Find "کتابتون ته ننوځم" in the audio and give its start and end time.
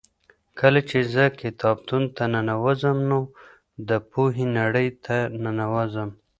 1.41-2.97